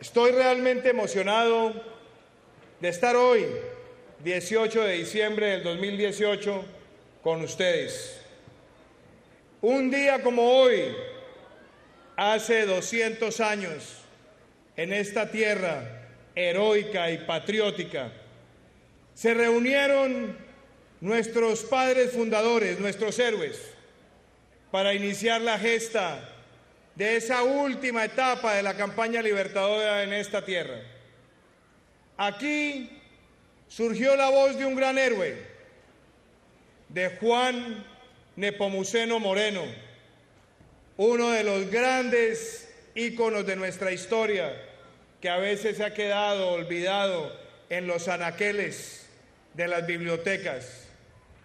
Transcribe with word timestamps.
Estoy 0.00 0.32
realmente 0.32 0.88
emocionado 0.88 1.74
de 2.80 2.88
estar 2.88 3.16
hoy, 3.16 3.44
18 4.24 4.82
de 4.84 4.94
diciembre 4.94 5.48
del 5.48 5.62
2018, 5.62 6.64
con 7.22 7.42
ustedes. 7.42 8.18
Un 9.60 9.90
día 9.90 10.22
como 10.22 10.52
hoy, 10.52 10.96
hace 12.16 12.64
200 12.64 13.40
años, 13.40 13.98
en 14.74 14.94
esta 14.94 15.30
tierra 15.30 16.08
heroica 16.34 17.10
y 17.10 17.18
patriótica, 17.18 18.10
se 19.12 19.34
reunieron 19.34 20.34
nuestros 21.02 21.64
padres 21.64 22.12
fundadores, 22.12 22.80
nuestros 22.80 23.18
héroes, 23.18 23.60
para 24.70 24.94
iniciar 24.94 25.42
la 25.42 25.58
gesta 25.58 26.39
de 27.00 27.16
esa 27.16 27.42
última 27.44 28.04
etapa 28.04 28.56
de 28.56 28.62
la 28.62 28.74
campaña 28.74 29.22
libertadora 29.22 30.02
en 30.02 30.12
esta 30.12 30.44
tierra. 30.44 30.82
Aquí 32.18 32.90
surgió 33.68 34.16
la 34.16 34.28
voz 34.28 34.58
de 34.58 34.66
un 34.66 34.74
gran 34.74 34.98
héroe, 34.98 35.34
de 36.90 37.08
Juan 37.16 37.86
Nepomuceno 38.36 39.18
Moreno, 39.18 39.62
uno 40.98 41.30
de 41.30 41.42
los 41.42 41.70
grandes 41.70 42.70
íconos 42.94 43.46
de 43.46 43.56
nuestra 43.56 43.92
historia, 43.92 44.52
que 45.22 45.30
a 45.30 45.38
veces 45.38 45.78
se 45.78 45.84
ha 45.84 45.94
quedado 45.94 46.50
olvidado 46.50 47.34
en 47.70 47.86
los 47.86 48.08
anaqueles 48.08 49.08
de 49.54 49.68
las 49.68 49.86
bibliotecas. 49.86 50.86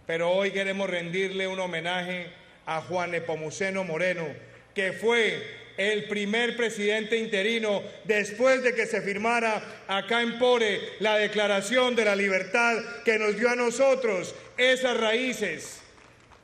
Pero 0.06 0.32
hoy 0.32 0.52
queremos 0.52 0.90
rendirle 0.90 1.48
un 1.48 1.62
homenaje 1.62 2.28
a 2.66 2.82
Juan 2.82 3.12
Nepomuceno 3.12 3.86
Moreno, 3.86 4.26
que 4.76 4.92
fue 4.92 5.42
el 5.78 6.06
primer 6.06 6.56
presidente 6.56 7.18
interino 7.18 7.82
después 8.04 8.62
de 8.62 8.76
que 8.76 8.86
se 8.86 9.02
firmara 9.02 9.62
acá 9.88 10.22
en 10.22 10.38
Pore 10.38 10.80
la 11.00 11.18
Declaración 11.18 11.96
de 11.96 12.06
la 12.06 12.16
Libertad 12.16 12.78
que 13.04 13.18
nos 13.18 13.38
dio 13.38 13.50
a 13.50 13.56
nosotros 13.56 14.36
esas 14.58 14.98
raíces 14.98 15.82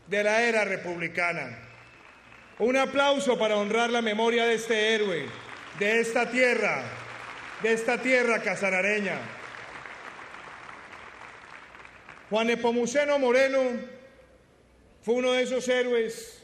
de 0.08 0.24
la 0.24 0.44
era 0.44 0.66
republicana. 0.66 1.60
Un 2.60 2.78
aplauso 2.78 3.38
para 3.38 3.58
honrar 3.58 3.90
la 3.90 4.02
memoria 4.02 4.46
de 4.46 4.56
este 4.56 4.94
héroe, 4.94 5.26
de 5.80 6.00
esta 6.00 6.30
tierra, 6.30 6.84
de 7.64 7.74
esta 7.74 8.02
tierra 8.02 8.42
casarareña. 8.42 9.18
Juan 12.30 12.50
Epomuceno 12.50 13.18
Moreno 13.20 13.60
fue 15.02 15.16
uno 15.16 15.34
de 15.34 15.44
esos 15.44 15.68
héroes 15.68 16.41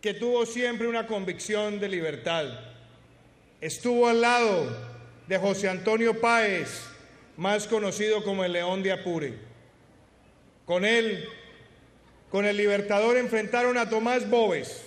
que 0.00 0.14
tuvo 0.14 0.46
siempre 0.46 0.88
una 0.88 1.06
convicción 1.06 1.78
de 1.78 1.88
libertad. 1.88 2.46
Estuvo 3.60 4.08
al 4.08 4.22
lado 4.22 4.74
de 5.26 5.36
José 5.36 5.68
Antonio 5.68 6.20
Páez, 6.20 6.84
más 7.36 7.66
conocido 7.66 8.24
como 8.24 8.42
el 8.44 8.52
León 8.52 8.82
de 8.82 8.92
Apure. 8.92 9.34
Con 10.64 10.84
él, 10.84 11.28
con 12.30 12.46
el 12.46 12.56
Libertador, 12.56 13.18
enfrentaron 13.18 13.76
a 13.76 13.90
Tomás 13.90 14.28
Bobes. 14.28 14.82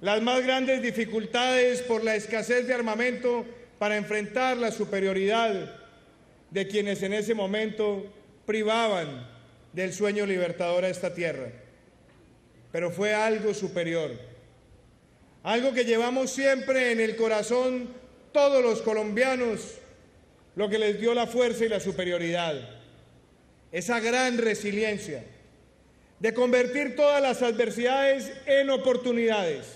Las 0.00 0.20
más 0.20 0.42
grandes 0.42 0.82
dificultades 0.82 1.80
por 1.82 2.04
la 2.04 2.14
escasez 2.14 2.66
de 2.66 2.74
armamento 2.74 3.46
para 3.78 3.96
enfrentar 3.96 4.56
la 4.58 4.70
superioridad 4.70 5.74
de 6.50 6.68
quienes 6.68 7.02
en 7.02 7.14
ese 7.14 7.34
momento 7.34 8.04
privaban 8.44 9.26
del 9.72 9.92
sueño 9.92 10.26
libertador 10.26 10.84
a 10.84 10.88
esta 10.88 11.14
tierra 11.14 11.50
pero 12.72 12.90
fue 12.90 13.14
algo 13.14 13.54
superior. 13.54 14.12
Algo 15.42 15.72
que 15.72 15.84
llevamos 15.84 16.30
siempre 16.30 16.92
en 16.92 17.00
el 17.00 17.16
corazón 17.16 17.88
todos 18.32 18.62
los 18.62 18.82
colombianos, 18.82 19.74
lo 20.56 20.68
que 20.68 20.78
les 20.78 21.00
dio 21.00 21.14
la 21.14 21.26
fuerza 21.26 21.64
y 21.64 21.68
la 21.68 21.80
superioridad. 21.80 22.54
Esa 23.72 24.00
gran 24.00 24.38
resiliencia 24.38 25.24
de 26.18 26.34
convertir 26.34 26.96
todas 26.96 27.22
las 27.22 27.42
adversidades 27.42 28.32
en 28.46 28.70
oportunidades, 28.70 29.66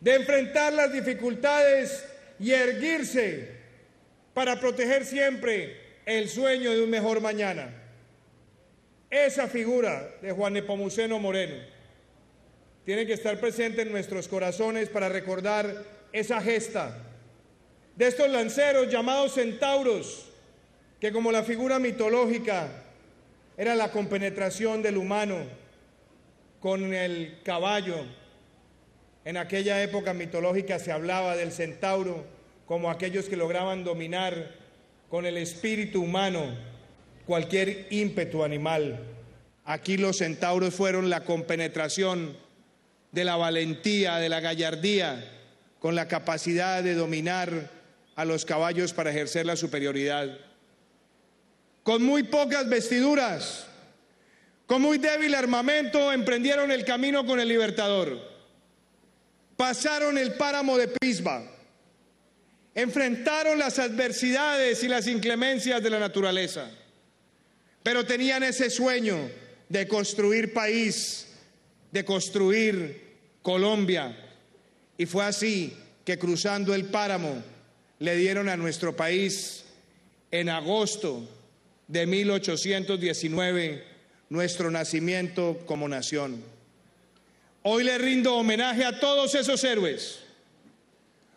de 0.00 0.14
enfrentar 0.16 0.72
las 0.72 0.92
dificultades 0.92 2.04
y 2.38 2.52
erguirse 2.52 3.48
para 4.34 4.60
proteger 4.60 5.04
siempre 5.04 5.76
el 6.06 6.28
sueño 6.28 6.70
de 6.70 6.82
un 6.82 6.90
mejor 6.90 7.20
mañana. 7.20 7.74
Esa 9.10 9.48
figura 9.48 10.14
de 10.22 10.30
Juan 10.30 10.52
Nepomuceno 10.52 11.18
Moreno 11.18 11.79
tiene 12.84 13.06
que 13.06 13.12
estar 13.12 13.38
presente 13.38 13.82
en 13.82 13.92
nuestros 13.92 14.28
corazones 14.28 14.88
para 14.88 15.08
recordar 15.08 15.84
esa 16.12 16.40
gesta 16.40 16.96
de 17.96 18.06
estos 18.06 18.30
lanceros 18.30 18.88
llamados 18.88 19.34
centauros, 19.34 20.26
que 20.98 21.12
como 21.12 21.30
la 21.30 21.42
figura 21.42 21.78
mitológica 21.78 22.68
era 23.58 23.74
la 23.74 23.90
compenetración 23.90 24.82
del 24.82 24.96
humano 24.96 25.36
con 26.60 26.94
el 26.94 27.40
caballo. 27.42 28.06
En 29.24 29.36
aquella 29.36 29.82
época 29.82 30.14
mitológica 30.14 30.78
se 30.78 30.92
hablaba 30.92 31.36
del 31.36 31.52
centauro 31.52 32.24
como 32.64 32.90
aquellos 32.90 33.26
que 33.26 33.36
lograban 33.36 33.84
dominar 33.84 34.54
con 35.10 35.26
el 35.26 35.36
espíritu 35.36 36.02
humano 36.02 36.56
cualquier 37.26 37.86
ímpetu 37.90 38.44
animal. 38.44 38.98
Aquí 39.64 39.98
los 39.98 40.18
centauros 40.18 40.74
fueron 40.74 41.10
la 41.10 41.24
compenetración 41.24 42.36
de 43.12 43.24
la 43.24 43.36
valentía, 43.36 44.16
de 44.16 44.28
la 44.28 44.40
gallardía, 44.40 45.24
con 45.78 45.94
la 45.94 46.08
capacidad 46.08 46.82
de 46.82 46.94
dominar 46.94 47.70
a 48.14 48.24
los 48.24 48.44
caballos 48.44 48.92
para 48.92 49.10
ejercer 49.10 49.46
la 49.46 49.56
superioridad. 49.56 50.38
Con 51.82 52.02
muy 52.02 52.22
pocas 52.24 52.68
vestiduras, 52.68 53.66
con 54.66 54.82
muy 54.82 54.98
débil 54.98 55.34
armamento, 55.34 56.12
emprendieron 56.12 56.70
el 56.70 56.84
camino 56.84 57.24
con 57.26 57.40
el 57.40 57.48
libertador. 57.48 58.20
Pasaron 59.56 60.16
el 60.16 60.34
páramo 60.34 60.78
de 60.78 60.88
Pisba, 60.88 61.42
enfrentaron 62.74 63.58
las 63.58 63.78
adversidades 63.78 64.82
y 64.82 64.88
las 64.88 65.06
inclemencias 65.06 65.82
de 65.82 65.90
la 65.90 65.98
naturaleza, 65.98 66.70
pero 67.82 68.04
tenían 68.06 68.42
ese 68.42 68.70
sueño 68.70 69.30
de 69.68 69.88
construir 69.88 70.52
país 70.52 71.29
de 71.92 72.04
construir 72.04 73.10
Colombia. 73.42 74.16
Y 74.96 75.06
fue 75.06 75.24
así 75.24 75.76
que 76.04 76.18
cruzando 76.18 76.74
el 76.74 76.86
páramo 76.86 77.42
le 77.98 78.16
dieron 78.16 78.48
a 78.48 78.56
nuestro 78.56 78.96
país 78.96 79.64
en 80.30 80.48
agosto 80.48 81.28
de 81.88 82.06
1819 82.06 83.84
nuestro 84.28 84.70
nacimiento 84.70 85.58
como 85.66 85.88
nación. 85.88 86.42
Hoy 87.62 87.84
le 87.84 87.98
rindo 87.98 88.36
homenaje 88.36 88.84
a 88.84 88.98
todos 89.00 89.34
esos 89.34 89.62
héroes. 89.64 90.20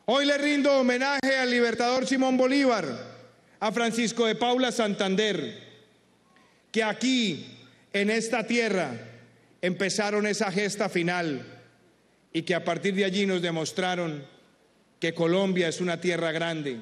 Hoy 0.06 0.26
le 0.26 0.38
rindo 0.38 0.72
homenaje 0.80 1.36
al 1.38 1.50
libertador 1.50 2.06
Simón 2.06 2.38
Bolívar, 2.38 2.86
a 3.60 3.72
Francisco 3.72 4.26
de 4.26 4.36
Paula 4.36 4.72
Santander, 4.72 5.62
que 6.72 6.84
aquí, 6.84 7.58
en 7.92 8.10
esta 8.10 8.46
tierra, 8.46 9.13
empezaron 9.64 10.28
esa 10.28 10.52
gesta 10.52 10.90
final 10.90 11.42
y 12.34 12.42
que 12.42 12.54
a 12.54 12.66
partir 12.66 12.94
de 12.96 13.06
allí 13.06 13.26
nos 13.26 13.42
demostraron 13.42 14.26
que 15.00 15.14
Colombia 15.14 15.70
es 15.70 15.80
una 15.80 16.02
tierra 16.02 16.34
grande, 16.34 16.80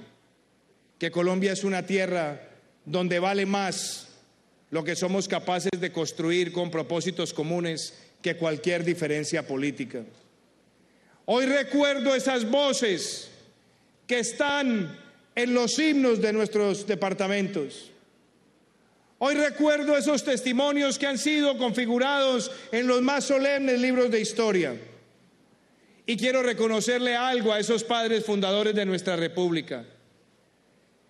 que 0.97 1.11
Colombia 1.11 1.51
es 1.51 1.63
una 1.63 1.85
tierra 1.85 2.41
donde 2.83 3.19
vale 3.19 3.45
más 3.45 4.07
lo 4.71 4.83
que 4.83 4.95
somos 4.95 5.27
capaces 5.27 5.79
de 5.79 5.91
construir 5.91 6.51
con 6.51 6.71
propósitos 6.71 7.33
comunes 7.33 7.99
que 8.19 8.35
cualquier 8.35 8.83
diferencia 8.83 9.45
política. 9.45 10.03
Hoy 11.25 11.45
recuerdo 11.45 12.15
esas 12.15 12.49
voces 12.49 13.29
que 14.07 14.17
están 14.17 14.97
en 15.35 15.53
los 15.53 15.77
himnos 15.77 16.19
de 16.19 16.33
nuestros 16.33 16.87
departamentos 16.87 17.91
Hoy 19.23 19.35
recuerdo 19.35 19.95
esos 19.95 20.23
testimonios 20.23 20.97
que 20.97 21.05
han 21.05 21.19
sido 21.19 21.55
configurados 21.55 22.49
en 22.71 22.87
los 22.87 23.03
más 23.03 23.23
solemnes 23.25 23.79
libros 23.79 24.09
de 24.09 24.19
historia. 24.19 24.75
Y 26.07 26.17
quiero 26.17 26.41
reconocerle 26.41 27.15
algo 27.15 27.53
a 27.53 27.59
esos 27.59 27.83
padres 27.83 28.25
fundadores 28.25 28.73
de 28.73 28.83
nuestra 28.83 29.15
República, 29.15 29.85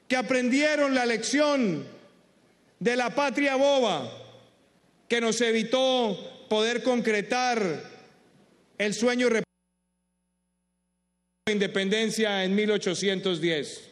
que 0.09 0.17
aprendieron 0.17 0.93
la 0.93 1.05
lección 1.05 1.87
de 2.79 2.95
la 2.97 3.15
patria 3.15 3.55
boba, 3.55 4.11
que 5.07 5.21
nos 5.21 5.39
evitó 5.39 6.47
poder 6.49 6.83
concretar 6.83 7.81
el 8.77 8.93
sueño 8.93 9.29
de 9.29 9.43
independencia 11.49 12.43
en 12.43 12.55
1810 12.55 13.89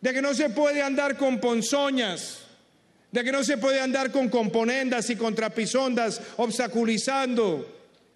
de 0.00 0.12
que 0.12 0.22
no 0.22 0.34
se 0.34 0.50
puede 0.50 0.82
andar 0.82 1.16
con 1.16 1.40
ponzoñas, 1.40 2.40
de 3.10 3.24
que 3.24 3.32
no 3.32 3.42
se 3.42 3.58
puede 3.58 3.80
andar 3.80 4.12
con 4.12 4.28
componendas 4.28 5.10
y 5.10 5.16
contrapisondas 5.16 6.20
obstaculizando 6.36 7.66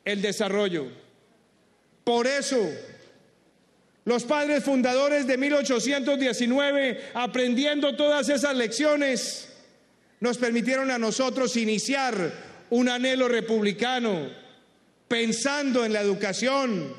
el 0.05 0.21
desarrollo. 0.21 0.87
Por 2.05 2.27
eso, 2.27 2.59
los 4.05 4.25
padres 4.25 4.65
fundadores 4.65 5.27
de 5.27 5.39
1819, 5.39 7.11
aprendiendo 7.15 7.97
todas 7.97 8.29
esas 8.29 8.57
lecciones, 8.57 9.49
nos 10.21 10.39
permitieron 10.39 10.91
a 10.91 10.99
nosotros 10.99 11.57
iniciar 11.57 12.33
un 12.71 12.89
anhelo 12.89 13.29
republicano, 13.29 14.31
pensando 15.09 15.85
en 15.85 15.93
la 15.93 16.01
educación, 16.01 16.95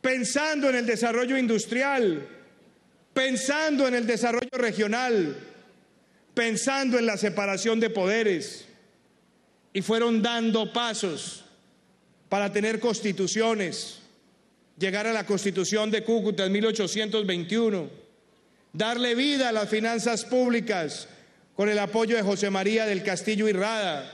pensando 0.00 0.68
en 0.68 0.76
el 0.76 0.86
desarrollo 0.86 1.38
industrial, 1.38 2.33
pensando 3.14 3.86
en 3.86 3.94
el 3.94 4.06
desarrollo 4.06 4.50
regional, 4.52 5.36
pensando 6.34 6.98
en 6.98 7.06
la 7.06 7.16
separación 7.16 7.80
de 7.80 7.88
poderes. 7.88 8.66
Y 9.72 9.82
fueron 9.82 10.22
dando 10.22 10.72
pasos 10.72 11.44
para 12.28 12.52
tener 12.52 12.80
constituciones, 12.80 14.00
llegar 14.78 15.06
a 15.06 15.12
la 15.12 15.24
constitución 15.24 15.90
de 15.90 16.04
Cúcuta 16.04 16.44
en 16.44 16.52
1821, 16.52 17.88
darle 18.72 19.14
vida 19.14 19.48
a 19.48 19.52
las 19.52 19.68
finanzas 19.68 20.24
públicas 20.24 21.08
con 21.56 21.68
el 21.68 21.78
apoyo 21.78 22.16
de 22.16 22.22
José 22.22 22.50
María 22.50 22.86
del 22.86 23.02
Castillo 23.02 23.48
y 23.48 23.52
Rada, 23.52 24.10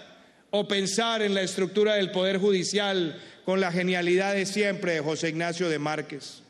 o 0.50 0.66
pensar 0.66 1.22
en 1.22 1.34
la 1.34 1.42
estructura 1.42 1.94
del 1.94 2.10
Poder 2.10 2.38
Judicial 2.38 3.18
con 3.44 3.60
la 3.60 3.70
genialidad 3.70 4.34
de 4.34 4.46
siempre 4.46 4.94
de 4.94 5.00
José 5.00 5.28
Ignacio 5.28 5.68
de 5.68 5.78
Márquez. 5.78 6.42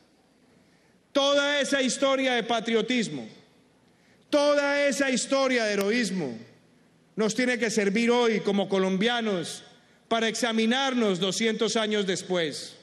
Toda 1.12 1.60
esa 1.60 1.82
historia 1.82 2.34
de 2.34 2.44
patriotismo, 2.44 3.26
toda 4.28 4.86
esa 4.86 5.10
historia 5.10 5.64
de 5.64 5.72
heroísmo 5.72 6.38
nos 7.16 7.34
tiene 7.34 7.58
que 7.58 7.70
servir 7.70 8.10
hoy 8.10 8.40
como 8.40 8.68
colombianos 8.68 9.64
para 10.08 10.28
examinarnos 10.28 11.18
200 11.18 11.76
años 11.76 12.06
después, 12.06 12.76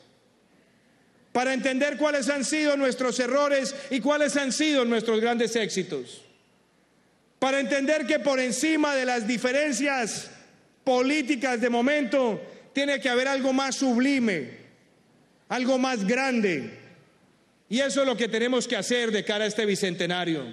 para 1.32 1.54
entender 1.54 1.98
cuáles 1.98 2.30
han 2.30 2.44
sido 2.44 2.76
nuestros 2.76 3.20
errores 3.20 3.76
y 3.90 4.00
cuáles 4.02 4.36
han 4.36 4.52
sido 4.52 4.86
nuestros 4.86 5.22
grandes 5.22 5.56
éxitos, 5.56 6.22
para 7.40 7.60
entender 7.60 8.06
que 8.06 8.20
por 8.20 8.40
encima 8.40 8.96
de 8.96 9.06
las 9.06 9.28
diferencias 9.28 10.32
políticas 10.84 11.62
de 11.62 11.70
momento 11.70 12.42
tiene 12.74 13.00
que 13.00 13.10
haber 13.10 13.28
algo 13.28 13.54
más 13.54 13.76
sublime, 13.76 14.52
algo 15.50 15.78
más 15.78 16.06
grande, 16.06 16.87
y 17.70 17.80
eso 17.80 18.02
es 18.02 18.08
lo 18.08 18.16
que 18.16 18.28
tenemos 18.28 18.68
que 18.68 18.76
hacer 18.76 19.12
de 19.12 19.24
cara 19.24 19.44
a 19.44 19.48
este 19.48 19.66
bicentenario. 19.66 20.46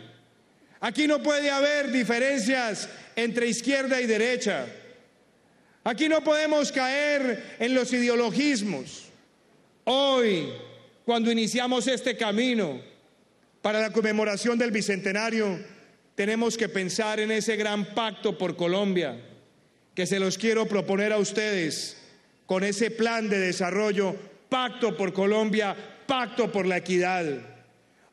Aquí 0.81 1.06
no 1.06 1.22
puede 1.22 1.50
haber 1.50 1.93
diferencias 1.93 2.88
entre 3.14 3.46
izquierda 3.46 4.00
y 4.00 4.06
derecha. 4.06 4.66
Aquí 5.84 6.08
no 6.08 6.25
podemos 6.25 6.72
caer 6.72 7.56
en 7.58 7.75
los 7.75 7.93
ideologismos. 7.93 9.05
Hoy, 9.84 10.49
cuando 11.05 11.31
iniciamos 11.31 11.87
este 11.87 12.16
camino 12.16 12.81
para 13.62 13.81
la 13.81 13.93
conmemoración 13.93 14.58
del 14.58 14.72
bicentenario, 14.72 15.58
tenemos 16.16 16.56
que 16.56 16.69
pensar 16.69 17.20
en 17.20 17.31
ese 17.31 17.56
gran 17.56 17.94
pacto 17.94 18.37
por 18.37 18.56
Colombia, 18.56 19.16
que 19.94 20.06
se 20.06 20.19
los 20.19 20.37
quiero 20.37 20.66
proponer 20.66 21.12
a 21.12 21.19
ustedes 21.19 21.96
con 22.46 22.64
ese 22.64 22.90
plan 22.90 23.28
de 23.28 23.38
desarrollo, 23.38 24.16
pacto 24.49 24.96
por 24.96 25.12
Colombia 25.12 25.76
pacto 26.06 26.51
por 26.51 26.67
la 26.67 26.79
equidad. 26.79 27.25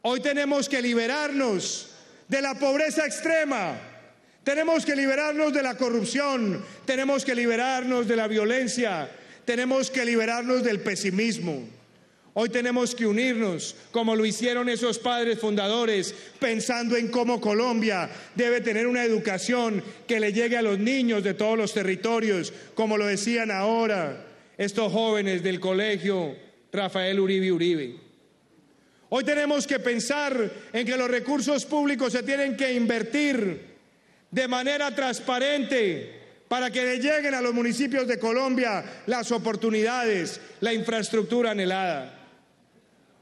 Hoy 0.01 0.19
tenemos 0.19 0.67
que 0.67 0.81
liberarnos 0.81 1.89
de 2.27 2.41
la 2.41 2.55
pobreza 2.55 3.05
extrema. 3.05 3.77
Tenemos 4.43 4.85
que 4.85 4.95
liberarnos 4.95 5.53
de 5.53 5.61
la 5.61 5.75
corrupción, 5.75 6.65
tenemos 6.85 7.23
que 7.23 7.35
liberarnos 7.35 8.07
de 8.07 8.15
la 8.15 8.27
violencia, 8.27 9.07
tenemos 9.45 9.91
que 9.91 10.03
liberarnos 10.03 10.63
del 10.63 10.79
pesimismo. 10.79 11.69
Hoy 12.33 12.49
tenemos 12.49 12.95
que 12.95 13.05
unirnos, 13.05 13.75
como 13.91 14.15
lo 14.15 14.25
hicieron 14.25 14.69
esos 14.69 14.97
padres 14.97 15.37
fundadores, 15.37 16.15
pensando 16.39 16.95
en 16.95 17.09
cómo 17.09 17.41
Colombia 17.41 18.09
debe 18.33 18.61
tener 18.61 18.87
una 18.87 19.03
educación 19.03 19.83
que 20.07 20.19
le 20.19 20.31
llegue 20.31 20.57
a 20.57 20.61
los 20.61 20.79
niños 20.79 21.23
de 21.23 21.33
todos 21.33 21.57
los 21.57 21.73
territorios, 21.73 22.53
como 22.73 22.97
lo 22.97 23.05
decían 23.05 23.51
ahora 23.51 24.25
estos 24.57 24.91
jóvenes 24.91 25.43
del 25.43 25.59
colegio 25.59 26.35
Rafael 26.71 27.19
Uribe 27.19 27.51
Uribe. 27.51 27.95
Hoy 29.09 29.23
tenemos 29.25 29.67
que 29.67 29.79
pensar 29.79 30.51
en 30.71 30.85
que 30.85 30.95
los 30.95 31.09
recursos 31.09 31.65
públicos 31.65 32.13
se 32.13 32.23
tienen 32.23 32.55
que 32.55 32.73
invertir 32.73 33.71
de 34.31 34.47
manera 34.47 34.95
transparente 34.95 36.21
para 36.47 36.71
que 36.71 36.83
le 36.83 36.99
lleguen 36.99 37.33
a 37.33 37.41
los 37.41 37.53
municipios 37.53 38.07
de 38.07 38.17
Colombia 38.17 39.03
las 39.07 39.31
oportunidades, 39.31 40.39
la 40.61 40.73
infraestructura 40.73 41.51
anhelada. 41.51 42.19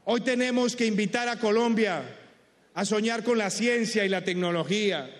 Hoy 0.04 0.20
tenemos 0.20 0.76
que 0.76 0.86
invitar 0.86 1.28
a 1.28 1.38
Colombia 1.38 2.02
a 2.74 2.84
soñar 2.84 3.24
con 3.24 3.38
la 3.38 3.50
ciencia 3.50 4.04
y 4.04 4.08
la 4.08 4.24
tecnología. 4.24 5.10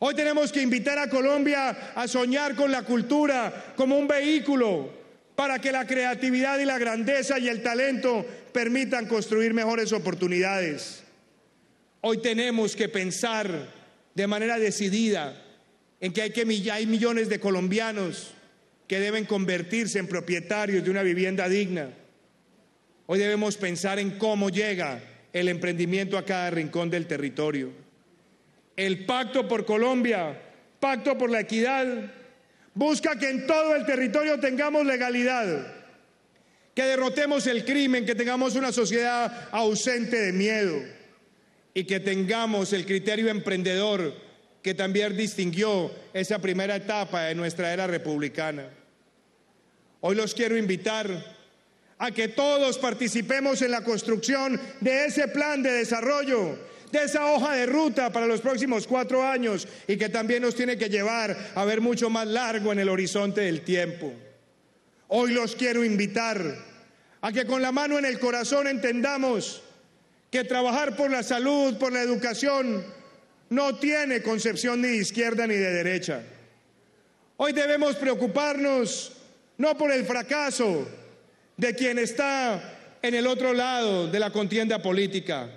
Hoy 0.00 0.14
tenemos 0.14 0.50
que 0.50 0.60
invitar 0.60 0.98
a 0.98 1.08
Colombia 1.08 1.92
a 1.94 2.08
soñar 2.08 2.56
con 2.56 2.72
la 2.72 2.82
cultura 2.82 3.74
como 3.76 3.96
un 3.96 4.08
vehículo 4.08 5.01
para 5.42 5.60
que 5.60 5.72
la 5.72 5.88
creatividad 5.88 6.60
y 6.60 6.64
la 6.64 6.78
grandeza 6.78 7.36
y 7.36 7.48
el 7.48 7.64
talento 7.64 8.24
permitan 8.52 9.06
construir 9.06 9.52
mejores 9.52 9.92
oportunidades. 9.92 11.02
Hoy 12.00 12.18
tenemos 12.18 12.76
que 12.76 12.88
pensar 12.88 13.68
de 14.14 14.26
manera 14.28 14.60
decidida 14.60 15.42
en 16.00 16.12
que 16.12 16.22
hay, 16.70 16.86
millones 16.86 17.28
de 17.28 17.40
colombianos 17.40 18.34
que 18.86 19.00
deben 19.00 19.24
convertirse 19.24 19.98
en 19.98 20.06
propietarios 20.06 20.84
de 20.84 20.90
una 20.92 21.02
vivienda 21.02 21.48
digna. 21.48 21.90
Hoy 23.06 23.18
debemos 23.18 23.56
pensar 23.56 23.98
en 23.98 24.12
cómo 24.18 24.48
llega 24.48 25.02
el 25.32 25.48
emprendimiento 25.48 26.16
a 26.16 26.24
cada 26.24 26.52
rincón 26.52 26.88
del 26.88 27.08
territorio. 27.08 27.72
El 28.76 29.06
pacto 29.06 29.48
por 29.48 29.64
Colombia, 29.64 30.40
pacto 30.78 31.18
por 31.18 31.30
la 31.30 31.40
equidad, 31.40 32.12
Busca 32.74 33.18
que 33.18 33.28
en 33.28 33.46
todo 33.46 33.74
el 33.74 33.84
territorio 33.84 34.40
tengamos 34.40 34.86
legalidad, 34.86 35.66
que 36.74 36.84
derrotemos 36.84 37.46
el 37.46 37.64
crimen, 37.64 38.06
que 38.06 38.14
tengamos 38.14 38.54
una 38.54 38.72
sociedad 38.72 39.48
ausente 39.52 40.16
de 40.16 40.32
miedo 40.32 40.82
y 41.74 41.84
que 41.84 42.00
tengamos 42.00 42.72
el 42.72 42.86
criterio 42.86 43.28
emprendedor 43.28 44.14
que 44.62 44.74
también 44.74 45.16
distinguió 45.16 45.90
esa 46.14 46.38
primera 46.38 46.76
etapa 46.76 47.24
de 47.24 47.34
nuestra 47.34 47.72
era 47.72 47.86
republicana. 47.86 48.68
Hoy 50.00 50.14
los 50.14 50.34
quiero 50.34 50.56
invitar 50.56 51.08
a 51.98 52.10
que 52.10 52.28
todos 52.28 52.78
participemos 52.78 53.60
en 53.62 53.70
la 53.70 53.84
construcción 53.84 54.60
de 54.80 55.06
ese 55.06 55.28
plan 55.28 55.62
de 55.62 55.72
desarrollo 55.72 56.71
de 56.92 57.04
esa 57.04 57.32
hoja 57.32 57.54
de 57.54 57.66
ruta 57.66 58.12
para 58.12 58.26
los 58.26 58.42
próximos 58.42 58.86
cuatro 58.86 59.24
años 59.26 59.66
y 59.88 59.96
que 59.96 60.10
también 60.10 60.42
nos 60.42 60.54
tiene 60.54 60.76
que 60.76 60.90
llevar 60.90 61.36
a 61.54 61.64
ver 61.64 61.80
mucho 61.80 62.10
más 62.10 62.26
largo 62.26 62.70
en 62.70 62.78
el 62.78 62.90
horizonte 62.90 63.40
del 63.40 63.62
tiempo. 63.62 64.12
Hoy 65.08 65.32
los 65.32 65.56
quiero 65.56 65.82
invitar 65.84 66.40
a 67.22 67.32
que 67.32 67.46
con 67.46 67.62
la 67.62 67.72
mano 67.72 67.98
en 67.98 68.04
el 68.04 68.18
corazón 68.18 68.66
entendamos 68.66 69.62
que 70.30 70.44
trabajar 70.44 70.94
por 70.94 71.10
la 71.10 71.22
salud, 71.22 71.78
por 71.78 71.92
la 71.92 72.02
educación, 72.02 72.84
no 73.48 73.76
tiene 73.76 74.22
concepción 74.22 74.82
ni 74.82 74.88
de 74.88 74.96
izquierda 74.96 75.46
ni 75.46 75.54
de 75.54 75.72
derecha. 75.72 76.22
Hoy 77.38 77.52
debemos 77.52 77.96
preocuparnos 77.96 79.12
no 79.56 79.76
por 79.78 79.92
el 79.92 80.04
fracaso 80.04 80.86
de 81.56 81.74
quien 81.74 81.98
está 81.98 82.98
en 83.00 83.14
el 83.14 83.26
otro 83.26 83.52
lado 83.52 84.08
de 84.08 84.18
la 84.18 84.30
contienda 84.30 84.80
política, 84.80 85.48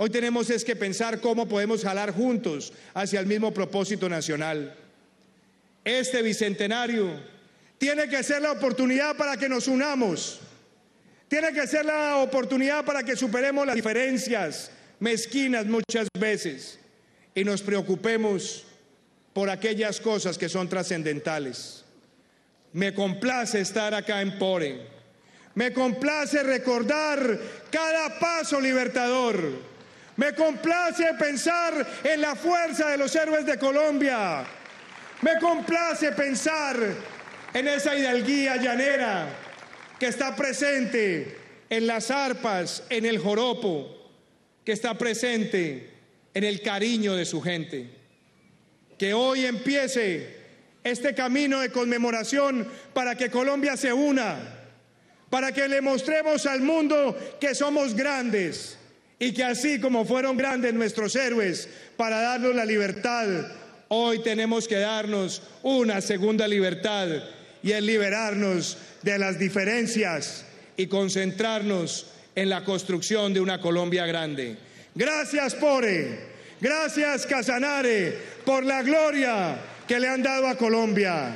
Hoy 0.00 0.10
tenemos 0.10 0.48
es 0.48 0.64
que 0.64 0.76
pensar 0.76 1.20
cómo 1.20 1.48
podemos 1.48 1.82
jalar 1.82 2.12
juntos 2.12 2.72
hacia 2.94 3.18
el 3.18 3.26
mismo 3.26 3.52
propósito 3.52 4.08
nacional. 4.08 4.72
Este 5.84 6.22
bicentenario 6.22 7.20
tiene 7.78 8.08
que 8.08 8.22
ser 8.22 8.42
la 8.42 8.52
oportunidad 8.52 9.16
para 9.16 9.36
que 9.36 9.48
nos 9.48 9.66
unamos. 9.66 10.38
Tiene 11.26 11.52
que 11.52 11.66
ser 11.66 11.84
la 11.84 12.18
oportunidad 12.18 12.84
para 12.84 13.02
que 13.02 13.16
superemos 13.16 13.66
las 13.66 13.74
diferencias 13.74 14.70
mezquinas 15.00 15.66
muchas 15.66 16.06
veces 16.16 16.78
y 17.34 17.42
nos 17.42 17.60
preocupemos 17.60 18.66
por 19.32 19.50
aquellas 19.50 19.98
cosas 19.98 20.38
que 20.38 20.48
son 20.48 20.68
trascendentales. 20.68 21.84
Me 22.72 22.94
complace 22.94 23.60
estar 23.60 23.92
acá 23.94 24.22
en 24.22 24.38
Pore. 24.38 24.80
Me 25.56 25.72
complace 25.72 26.40
recordar 26.44 27.40
cada 27.72 28.16
paso 28.20 28.60
libertador 28.60 29.66
me 30.18 30.34
complace 30.34 31.14
pensar 31.14 31.86
en 32.02 32.20
la 32.20 32.34
fuerza 32.34 32.90
de 32.90 32.98
los 32.98 33.14
héroes 33.14 33.46
de 33.46 33.56
Colombia. 33.56 34.44
Me 35.22 35.38
complace 35.38 36.10
pensar 36.10 36.76
en 37.54 37.68
esa 37.68 37.94
hidalguía 37.94 38.56
llanera 38.56 39.28
que 39.98 40.06
está 40.08 40.34
presente 40.34 41.36
en 41.70 41.86
las 41.86 42.10
arpas, 42.10 42.82
en 42.90 43.06
el 43.06 43.18
joropo, 43.18 44.10
que 44.64 44.72
está 44.72 44.98
presente 44.98 45.88
en 46.34 46.42
el 46.42 46.62
cariño 46.62 47.14
de 47.14 47.24
su 47.24 47.40
gente. 47.40 47.88
Que 48.98 49.14
hoy 49.14 49.46
empiece 49.46 50.36
este 50.82 51.14
camino 51.14 51.60
de 51.60 51.70
conmemoración 51.70 52.66
para 52.92 53.14
que 53.14 53.30
Colombia 53.30 53.76
se 53.76 53.92
una, 53.92 54.36
para 55.30 55.52
que 55.52 55.68
le 55.68 55.80
mostremos 55.80 56.44
al 56.46 56.60
mundo 56.60 57.16
que 57.40 57.54
somos 57.54 57.94
grandes 57.94 58.77
y 59.18 59.32
que 59.32 59.44
así 59.44 59.80
como 59.80 60.04
fueron 60.04 60.36
grandes 60.36 60.72
nuestros 60.74 61.16
héroes 61.16 61.68
para 61.96 62.20
darnos 62.20 62.54
la 62.54 62.64
libertad, 62.64 63.26
hoy 63.88 64.20
tenemos 64.20 64.68
que 64.68 64.76
darnos 64.76 65.42
una 65.62 66.00
segunda 66.00 66.46
libertad 66.46 67.08
y 67.62 67.72
es 67.72 67.82
liberarnos 67.82 68.78
de 69.02 69.18
las 69.18 69.38
diferencias 69.38 70.44
y 70.76 70.86
concentrarnos 70.86 72.06
en 72.34 72.48
la 72.48 72.64
construcción 72.64 73.34
de 73.34 73.40
una 73.40 73.60
Colombia 73.60 74.06
grande. 74.06 74.56
Gracias, 74.94 75.54
Pore. 75.56 76.38
Gracias, 76.60 77.26
Casanare, 77.26 78.16
por 78.44 78.64
la 78.64 78.82
gloria 78.82 79.56
que 79.86 79.98
le 79.98 80.08
han 80.08 80.22
dado 80.22 80.46
a 80.46 80.56
Colombia. 80.56 81.34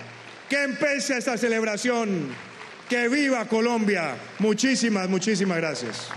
Que 0.48 0.62
empiece 0.64 1.16
esta 1.16 1.36
celebración. 1.36 2.28
Que 2.88 3.08
viva 3.08 3.48
Colombia. 3.48 4.16
Muchísimas, 4.38 5.08
muchísimas 5.08 5.56
gracias. 5.56 6.08